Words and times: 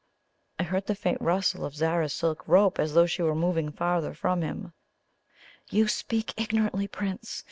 I 0.57 0.63
heard 0.63 0.87
the 0.87 0.95
faint 0.95 1.21
rustle 1.21 1.63
of 1.63 1.75
Zara's 1.75 2.11
silk 2.11 2.47
robe, 2.47 2.79
as 2.79 2.95
though 2.95 3.05
she 3.05 3.21
were 3.21 3.35
moving 3.35 3.71
farther 3.71 4.15
from 4.15 4.41
him. 4.41 4.73
"You 5.69 5.87
speak 5.87 6.33
ignorantly, 6.41 6.87
Prince. 6.87 7.39